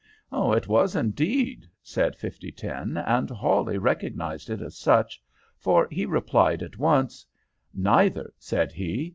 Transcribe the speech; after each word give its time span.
"It 0.33 0.67
was, 0.67 0.95
indeed," 0.95 1.67
said 1.83 2.15
5010; 2.15 2.97
"and 2.97 3.29
Hawley 3.29 3.77
recognized 3.77 4.49
it 4.49 4.59
as 4.59 4.75
such, 4.75 5.21
for 5.59 5.87
he 5.91 6.07
replied 6.07 6.63
at 6.63 6.79
once. 6.79 7.23
"'Neither,' 7.71 8.33
said 8.39 8.71
he. 8.71 9.09